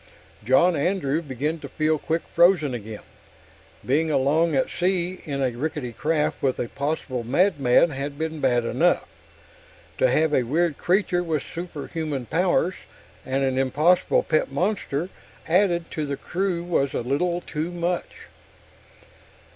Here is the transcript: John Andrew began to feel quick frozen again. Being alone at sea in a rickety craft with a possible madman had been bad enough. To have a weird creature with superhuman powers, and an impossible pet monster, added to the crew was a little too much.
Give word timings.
John 0.43 0.75
Andrew 0.75 1.21
began 1.21 1.59
to 1.59 1.69
feel 1.69 1.99
quick 1.99 2.23
frozen 2.33 2.73
again. 2.73 3.03
Being 3.85 4.09
alone 4.09 4.55
at 4.55 4.71
sea 4.71 5.21
in 5.25 5.43
a 5.43 5.51
rickety 5.51 5.91
craft 5.93 6.41
with 6.41 6.57
a 6.59 6.69
possible 6.69 7.23
madman 7.23 7.91
had 7.91 8.17
been 8.17 8.39
bad 8.41 8.65
enough. 8.65 9.07
To 9.99 10.09
have 10.09 10.33
a 10.33 10.41
weird 10.41 10.79
creature 10.79 11.21
with 11.21 11.43
superhuman 11.43 12.25
powers, 12.25 12.73
and 13.27 13.43
an 13.43 13.59
impossible 13.59 14.23
pet 14.23 14.51
monster, 14.51 15.09
added 15.47 15.91
to 15.91 16.07
the 16.07 16.17
crew 16.17 16.63
was 16.63 16.95
a 16.95 17.01
little 17.01 17.41
too 17.41 17.69
much. 17.69 18.25